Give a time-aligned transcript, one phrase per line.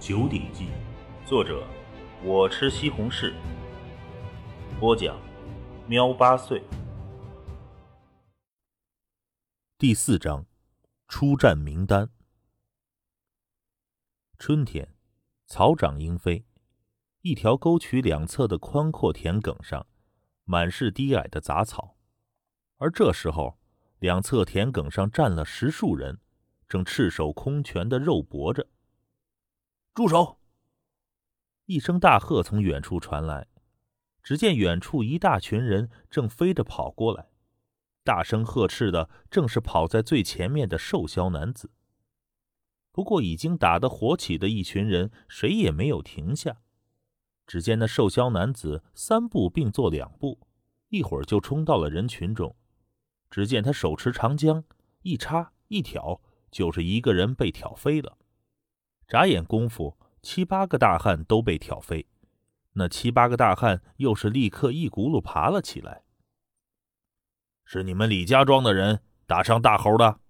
[0.00, 0.64] 九鼎记》，
[1.28, 1.62] 作者
[2.24, 3.34] 我吃西红柿，
[4.80, 5.20] 播讲
[5.86, 6.62] 喵八岁。
[9.76, 10.46] 第四章，
[11.06, 12.08] 出战名单。
[14.38, 14.94] 春天，
[15.46, 16.46] 草长莺飞，
[17.20, 19.86] 一条沟渠两侧的宽阔田埂上，
[20.44, 21.98] 满是低矮的杂草，
[22.78, 23.58] 而这时候，
[23.98, 26.18] 两侧田埂上站了十数人。
[26.66, 28.66] 正赤手空拳的肉搏着。
[29.92, 30.38] 住手！
[31.66, 33.48] 一声大喝从远处传来，
[34.22, 37.30] 只见远处一大群人正飞着跑过来，
[38.04, 41.72] 大声呵斥的正是跑在最前面的瘦削男子。
[42.92, 46.60] 不过，已经打得火起的一群人，谁也没有停下。
[47.44, 50.38] 只见那瘦削男子三步并作两步，
[50.90, 52.54] 一会儿就冲到了人群中。
[53.28, 54.62] 只见他手持长枪，
[55.02, 56.20] 一插一挑。
[56.50, 58.18] 就是一个人被挑飞了，
[59.10, 62.06] 眨眼功夫，七八个大汉都被挑飞。
[62.74, 66.04] 那七八个大汉又是立刻一骨碌爬了起来。
[67.64, 70.20] 是你们李家庄的人打伤大猴的？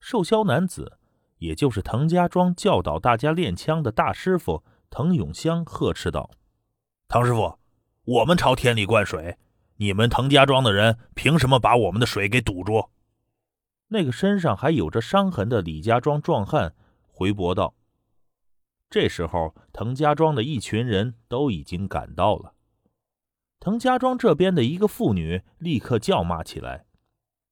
[0.00, 0.98] 瘦削男子，
[1.36, 6.30] 也就是滕家庄教导大家练枪的大师傅滕永香呵斥道
[7.06, 7.58] ：“滕师傅，
[8.04, 9.36] 我们朝田里灌水，
[9.76, 12.88] 你们滕家庄的人凭什么把我们的水给堵住？”
[13.88, 16.74] 那个身上还有着伤痕的李家庄壮汉
[17.18, 17.74] 回驳道
[18.90, 22.52] ：“这时候，滕家庄的一群人都已经赶到了。
[23.58, 26.84] 滕家庄这边的一个妇女立刻叫骂起来：‘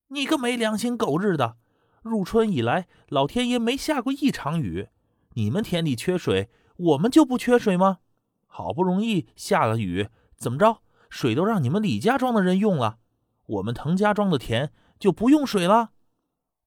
[0.08, 1.56] 你个没良心狗日的！
[2.02, 4.90] 入春以来，老天爷没下过一场雨，
[5.32, 8.00] 你们田里缺水，我们就不缺水吗？
[8.46, 10.82] 好不容易下了雨，怎么着？
[11.08, 12.98] 水都让你们李家庄的人用了，
[13.46, 15.92] 我们滕家庄的田就不用水了？’”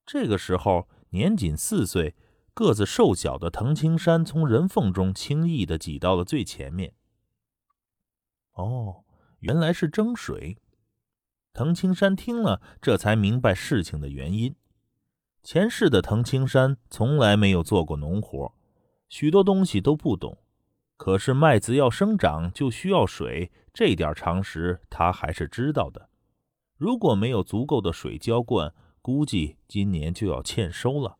[0.04, 2.16] 这个时候，年仅四岁、
[2.58, 6.92] 个子瘦小的滕青山从人缝中轻易地挤到了最前面。
[8.54, 9.04] 哦，
[9.42, 10.58] 原来是蒸水。
[11.54, 14.56] 滕青山听了，这才明白事情的原因。
[15.44, 18.52] 前世的滕青山从来没有做过农活，
[19.08, 20.40] 许多东西都不懂。
[20.98, 26.10] 可是麦子要生长就需要水，这点常识他还是知道的。
[26.76, 31.20] 如果没有足够的水浇灌，估计今年就要欠收了。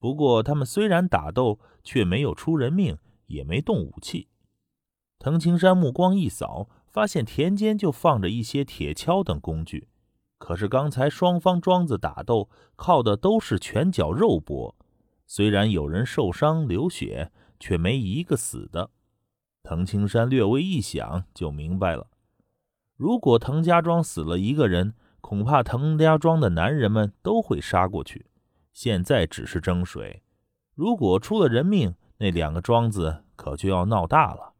[0.00, 2.96] 不过他们虽然打斗，却没有出人命，
[3.26, 4.28] 也没动武器。
[5.18, 9.88] 滕青山目光一扫，发现田间就放着一些铁锹等工具。
[10.38, 14.74] 可是刚才双方庄子打斗，靠的都是拳脚肉搏，
[15.26, 18.90] 虽然有人受伤流血，却没一个死的。
[19.62, 22.06] 滕青山略微一想，就明白了：
[22.96, 28.29] 如果滕家庄死了一个人，恐怕滕家庄的男人们都会杀过去。
[28.72, 30.22] 现在只是争水，
[30.74, 34.54] 如果出了人命，那两个庄子可就要闹大了。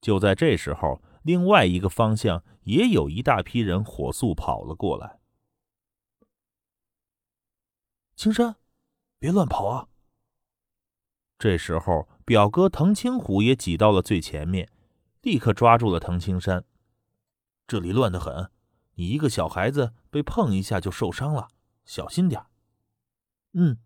[0.00, 5.18] 就在这时候，另外一个方向也有一大批人火速跑了过来。
[8.14, 8.56] 青山，
[9.18, 9.88] 别乱跑啊！
[11.38, 14.70] 这时候，表哥滕青虎也挤到了最前面，
[15.22, 16.64] 立刻抓住了滕青山。
[17.66, 18.50] 这里乱得很。
[18.94, 21.48] 你一个小孩子被碰一下就受伤了，
[21.84, 22.44] 小心点
[23.52, 23.78] 嗯，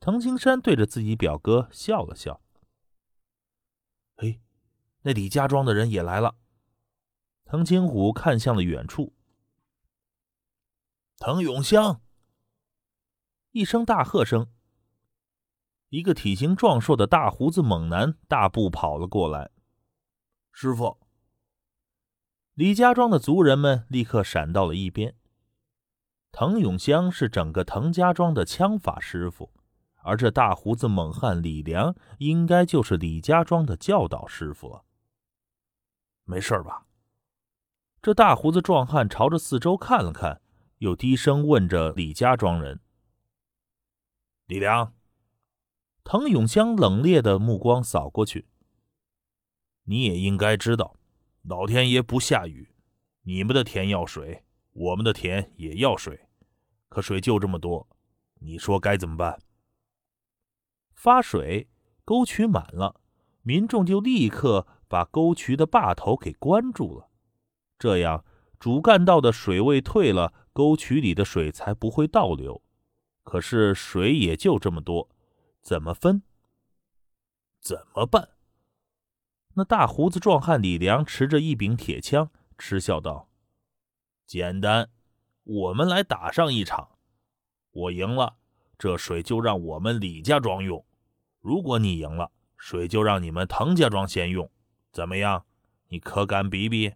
[0.00, 2.40] 滕青山对着自己表哥笑了笑。
[4.16, 4.40] 嘿，
[5.02, 6.36] 那李家庄的人也来了。
[7.44, 9.14] 滕青虎看向了远处。
[11.18, 12.00] 滕永香，
[13.50, 14.50] 一声大喝声，
[15.90, 19.50] 一个体型壮硕的大胡子猛男大步跑了过来。
[20.52, 20.98] 师傅。
[22.54, 25.16] 李家庄的族人们立刻闪到了一边。
[26.32, 29.52] 滕永香是整个滕家庄的枪法师傅，
[29.96, 34.82] 而这大胡子猛汉李良应该就是李家庄的教导师傅了。
[36.24, 36.86] 没事吧？
[38.00, 40.40] 这大胡子壮汉朝着四周看了看，
[40.78, 42.80] 又低声问着李家庄人
[44.48, 44.94] ：“李良。”
[46.02, 48.48] 滕永香冷冽的目光扫过去
[49.84, 50.96] ：“你也应该知道。”
[51.42, 52.74] 老天爷不下雨，
[53.22, 56.28] 你们的田要水，我们的田也要水，
[56.88, 57.88] 可水就这么多，
[58.40, 59.38] 你说该怎么办？
[60.94, 61.68] 发水，
[62.04, 63.00] 沟渠满了，
[63.42, 67.08] 民众就立刻把沟渠的坝头给关住了，
[67.78, 68.24] 这样
[68.58, 72.62] 主干道的水位退了，沟渠里的水才不会倒流。
[73.24, 75.08] 可是水也就这么多，
[75.60, 76.22] 怎么分？
[77.60, 78.30] 怎么办？
[79.54, 83.28] 那大胡子壮汉李良持着一柄铁枪，嗤笑道
[84.32, 84.88] ：“简单，
[85.42, 86.96] 我们来打上一场。
[87.70, 88.38] 我赢了，
[88.78, 90.86] 这水就让我们李家庄用；
[91.42, 94.50] 如果你赢了，水就让你们滕家庄先用，
[94.90, 95.44] 怎么样？
[95.88, 96.94] 你可敢比比？”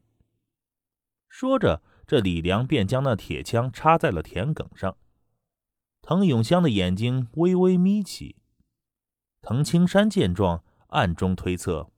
[1.28, 4.96] 说着，这李良便将那铁枪插在了田埂上。
[6.00, 8.36] 滕永香的眼睛微微眯起。
[9.42, 11.90] 滕青山见状，暗中推测：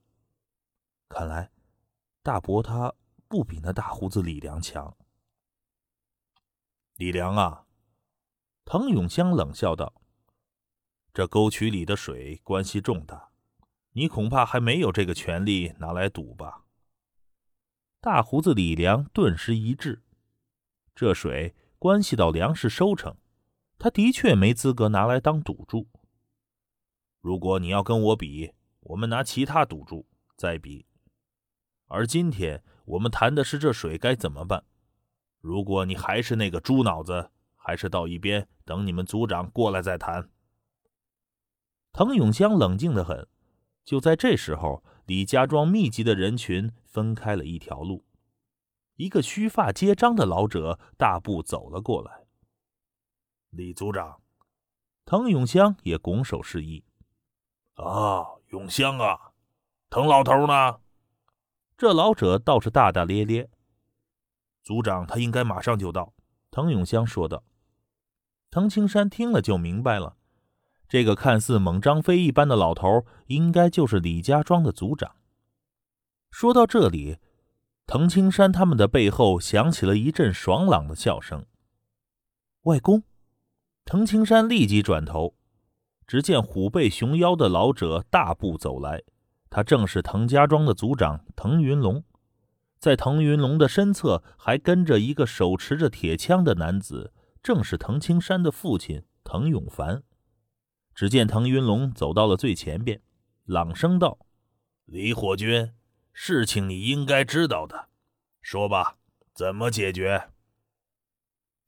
[1.09, 1.53] 看来
[2.25, 2.93] 大伯他
[3.29, 4.97] 不比那大胡子李良强。
[6.99, 7.65] 李良啊，
[8.65, 10.03] 滕永香冷笑道
[11.15, 13.31] ：“这沟渠里的水关系重大，
[13.93, 16.65] 你恐怕还没有这个权利拿来赌吧？”
[18.03, 20.03] 大胡子李良顿时一滞，
[20.93, 23.17] 这水关系到粮食收成，
[23.79, 25.89] 他的确没资格拿来当赌注。
[27.21, 30.85] 如果你要跟我比，我们拿其他赌注再比。
[31.87, 34.65] 而今天我们谈的是这水该怎么办。
[35.41, 40.31] 如果你还是那个猪脑子，还是到一边等你们族长过来再谈。
[41.93, 43.27] 滕永香冷静的很。
[43.85, 46.73] 就在这时候，李家庄密集的人群。
[46.89, 48.05] 分开了一条路，
[48.97, 52.27] 一个须发皆张的老者大步走了过来。
[53.51, 54.21] 李组长，
[55.05, 56.85] 滕永香也拱手示意。
[57.75, 59.33] 啊，永香啊，
[59.91, 60.81] 滕老头呢？
[61.77, 63.49] 这老者倒是大大咧咧。
[64.69, 66.13] 组长他应该马上就到。
[66.51, 67.43] 滕永香说道。
[68.51, 70.19] 滕青山听了就明白了，
[70.87, 75.17] 这个看似猛张飞一般的老头，应该就是李家庄的族长。
[76.31, 77.17] 说到这里，
[77.87, 81.47] 滕青山他们的背后响起了一阵爽朗的笑声。
[82.65, 83.03] 外公，
[83.87, 85.35] 滕青山立即转头，
[86.07, 89.03] 只见虎背熊腰的老者大步走来，
[89.49, 92.05] 他正是滕家庄的族长滕云龙，
[92.79, 100.03] 在滕云龙的身侧还跟着一个手持着铁枪的男子，正是滕青山的父亲滕永凡。
[100.95, 103.01] 只见滕云龙走到了最前边，
[103.45, 104.19] 朗声道
[104.87, 105.73] ：“李火军。”
[106.21, 107.89] 事情你应该知道的，
[108.43, 108.97] 说吧，
[109.33, 110.31] 怎么解决？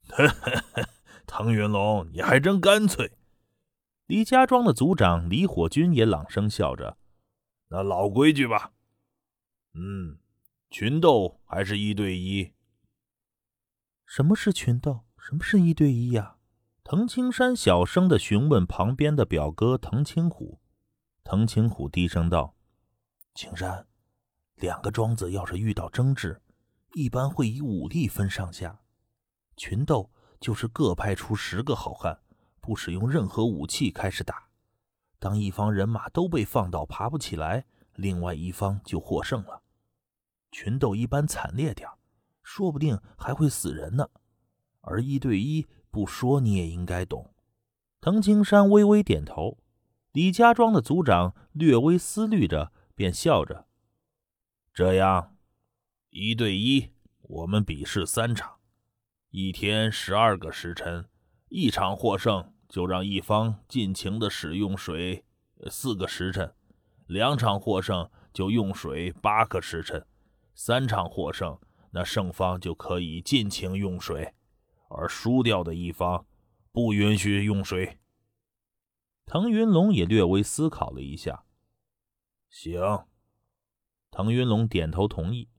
[0.09, 0.89] 呵呵呵，
[1.25, 3.13] 滕云龙，你还真干脆。
[4.07, 6.97] 李家庄的族长李火军也朗声笑着
[7.71, 8.73] ：“那老规矩吧，
[9.73, 10.17] 嗯，
[10.71, 12.53] 群斗还是一对一？
[14.05, 15.01] 什么是群斗？
[15.17, 16.37] 什么是一对一呀？”
[16.81, 20.61] 滕青山小声的询问旁边的表哥滕青虎。
[21.25, 22.55] 滕青虎低声道
[23.35, 23.85] ：“青山。”
[24.55, 26.41] 两个庄子要是遇到争执，
[26.93, 28.79] 一般会以武力分上下。
[29.57, 30.09] 群斗
[30.39, 32.17] 就是各派出十个好汉，
[32.61, 34.47] 不使用任何武器开始打。
[35.19, 37.65] 当一方人马都被放倒，爬不起来，
[37.95, 39.60] 另外一方就获胜了。
[40.51, 41.89] 群斗一般惨烈点
[42.43, 44.09] 说不定还会死人呢。
[44.81, 47.33] 而一对一，不说你也应该懂。
[47.99, 49.59] 滕青山微微点头，
[50.11, 53.67] 李家庄的族长略微思虑着，便笑着。
[54.73, 55.37] 这样，
[56.09, 56.89] 一对一，
[57.21, 58.57] 我们比试三场，
[59.29, 61.07] 一天十二个时辰，
[61.49, 65.23] 一场获胜就让一方尽情的使用水
[65.69, 66.55] 四个时辰，
[67.05, 70.03] 两场获胜就用水八个时辰，
[70.53, 71.59] 三场获胜，
[71.91, 74.33] 那胜方就可以尽情用水，
[74.89, 76.25] 而输掉的一方
[76.71, 77.99] 不允许用水。
[79.25, 81.45] 滕云龙也略微思考了一下，
[82.49, 83.05] 行。
[84.09, 85.49] 滕云龙点头同意，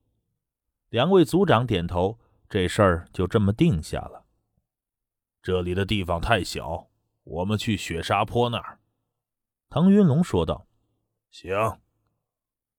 [0.90, 2.18] 两位族长点头，
[2.50, 4.26] 这事儿就这么定下了。
[5.42, 6.90] 这里的地方太小，
[7.25, 8.78] 我们去雪沙坡那儿。
[9.70, 10.66] 滕云龙说道
[11.32, 11.56] ：“行。”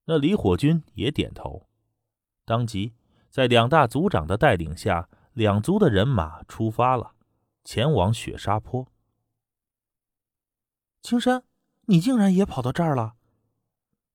[0.06, 1.68] 那李火军也点头。
[2.46, 2.94] 当即，
[3.30, 7.14] 在两大族长的带领下，两族的人马出发了，
[7.64, 8.88] 前往雪沙坡。
[11.02, 11.44] 青山，
[11.86, 13.16] 你竟然也跑到这儿了？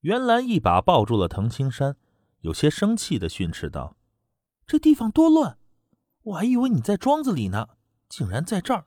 [0.01, 1.97] 袁兰一把抱住了滕青山，
[2.41, 3.97] 有些生气的训斥道
[4.67, 5.59] ：“这地方多乱！
[6.23, 7.71] 我还以为你在庄子里呢，
[8.09, 8.87] 竟然在这儿。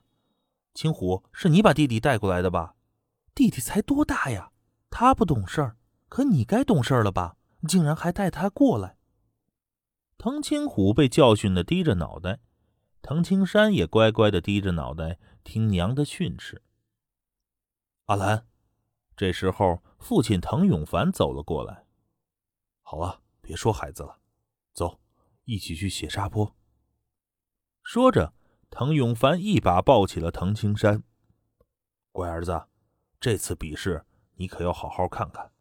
[0.74, 2.76] 青虎，是你把弟弟带过来的吧？
[3.36, 4.52] 弟弟才多大呀？
[4.90, 7.36] 他不懂事儿，可你该懂事儿了吧？
[7.68, 8.98] 竟然还带他过来。”
[10.24, 12.42] 滕青虎被教训的低着脑袋，
[13.02, 16.62] 滕青山也乖乖的低着脑袋听娘的训斥。
[18.06, 18.46] 阿兰。
[19.18, 21.88] 这时候，父亲滕永凡走了过来。
[22.84, 24.20] 好了，别说孩子了，
[24.74, 25.00] 走，
[25.46, 26.56] 一起去雪沙坡。
[27.82, 28.32] 说着，
[28.70, 31.02] 滕永凡一把抱起了滕青山。
[32.12, 32.68] 乖儿子，
[33.20, 35.52] 这次比试你可要好好看看，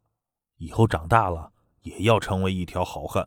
[0.59, 1.51] 以后长大了
[1.81, 3.27] 也要成为一条好汉。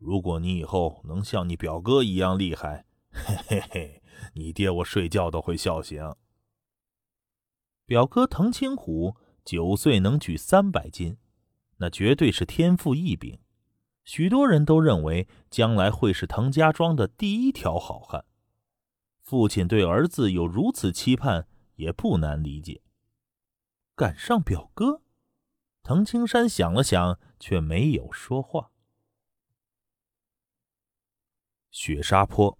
[0.00, 4.02] 如果你以后能像你表哥一样厉害， 嘿嘿嘿，
[4.32, 6.16] 你爹我睡觉都会笑醒。
[7.86, 9.14] 表哥滕青虎。
[9.42, 11.16] 九岁能举三百斤，
[11.78, 13.40] 那绝对是天赋异禀。
[14.04, 18.26] 许多人都认为将来会是滕家庄的第一条好汉。
[19.18, 22.82] 父亲对儿子有如此期盼，也不难理解。
[23.96, 25.02] 赶上表哥，
[25.82, 28.70] 滕青山想了想，却没有说话。
[31.70, 32.58] 雪沙坡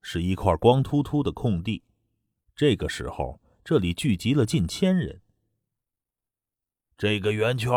[0.00, 1.82] 是一块光秃秃的空地，
[2.54, 5.20] 这个时候这里聚集了近千人。
[6.96, 7.72] 这个圆圈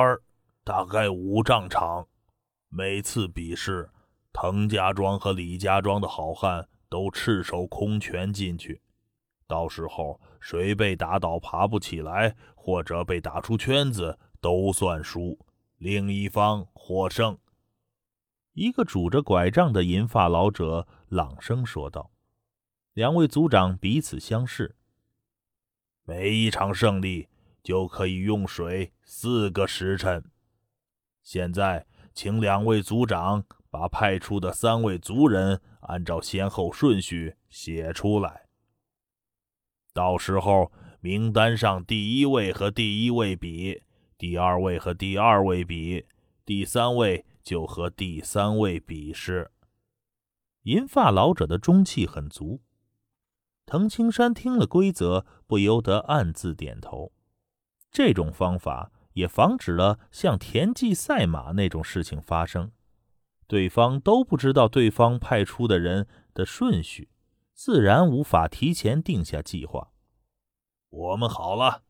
[0.63, 2.07] 大概五丈长。
[2.69, 3.89] 每次比试，
[4.31, 8.79] 滕家庄和李家庄的好汉都赤手空拳进去。
[9.47, 15.39] 到时候谁被打倒爬不起来，或者被打出圈子，都算输，
[15.79, 17.35] 另一方获胜。
[18.59, 22.11] 一个拄着拐杖的银发老者朗声说道
[22.93, 24.75] ：“两位族长彼此相视。
[26.03, 27.29] 每一场胜利
[27.63, 30.29] 就可以用水四个时辰。
[31.23, 38.47] 现在。”请两位族长把派出的三位族人按照先后顺序写出来。
[39.93, 43.83] 到时候名单上第一位和第一位比，
[44.17, 46.05] 第二位和第二位比，
[46.43, 49.49] 第三位就和第三位比试。
[50.65, 52.61] 银发老者的中气很足。
[53.65, 57.11] 藤青山听了规则，不由得暗自点头。
[57.89, 58.91] 这种方法。
[59.13, 62.71] 也防止了像田忌赛马那种事情发生。
[63.47, 67.09] 对方都不知道对方派出的人的顺序，
[67.53, 69.91] 自然无法提前定下计划。
[70.89, 71.83] 我们好了，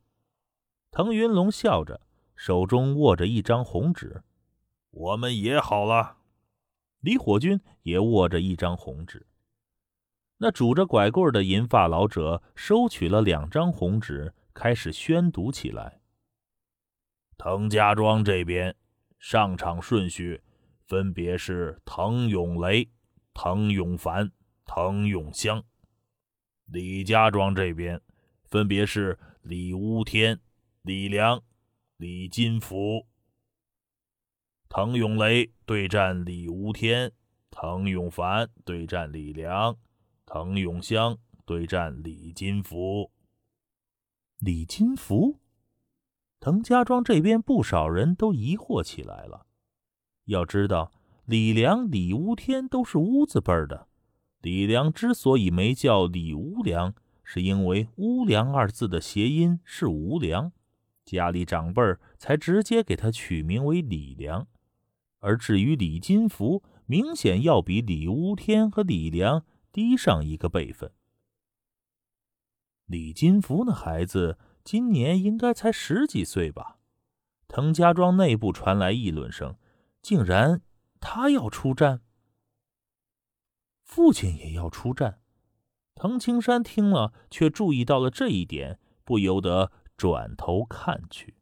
[0.89, 2.01] 腾云龙笑着，
[2.35, 4.23] 手中握着一张红纸。
[4.91, 6.17] 我们也好了，
[6.99, 9.27] 李火军也握着一张红纸。
[10.37, 16.01] 那拄着拐棍的银发老者收取了两张红纸，开始宣读起来。
[17.37, 18.75] 滕家庄这边
[19.19, 20.41] 上场顺序
[20.87, 22.89] 分别是滕永雷、
[23.33, 24.31] 滕永凡、
[24.65, 25.61] 滕永香；
[26.65, 28.01] 李家庄这边
[28.45, 30.39] 分别是李乌天、
[30.81, 31.41] 李良、
[31.97, 33.05] 李金福。
[34.71, 37.11] 滕永雷对战李无天，
[37.49, 39.75] 滕永凡对战李良，
[40.27, 43.09] 滕永香对战李金福。
[44.37, 45.39] 李金福。
[46.39, 49.47] 滕家庄这边不少人都疑惑起来了。
[50.25, 50.91] 要知道，
[51.25, 53.87] 李良、李无天都是乌字辈儿的。
[54.41, 60.51] 李良之所以没叫李无良，是因为“乌良”二字的谐音是“无良”，
[61.03, 64.47] 家里长辈儿才直接给他取名为李良。
[65.19, 70.91] 而至于李金福，明显要比李乌天和李良低上一个辈分。
[72.85, 74.37] 李金福那孩子。
[74.61, 76.77] 今年应该才十几岁吧？
[77.47, 79.57] 滕家庄内部传来议论声，
[79.99, 80.61] 竟然
[80.99, 82.01] 他要出战，
[83.83, 85.21] 父亲也要出战。
[85.95, 91.38] 滕青山听了，却注意到了这一点，不由得转头看去。